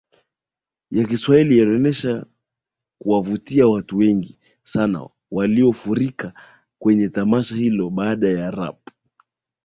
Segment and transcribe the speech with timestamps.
[0.91, 2.25] ya Kiswahili yalionesha
[3.01, 6.33] kuwavutia watu wengi sana waliofurika
[6.79, 8.91] kwenye tamasha hilo Baada ya Rapu